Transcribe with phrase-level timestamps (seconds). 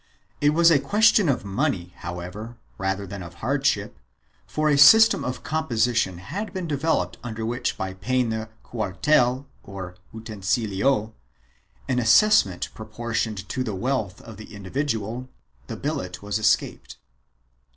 [0.41, 3.99] It was a question of money, however, rather than of hardship,
[4.47, 9.95] for a system of composition had been developed under which by paying the cuartel or
[10.11, 11.13] utensilio—
[11.87, 15.29] an assessment proportioned to the wealth of the individual—
[15.67, 16.97] the billet was escaped.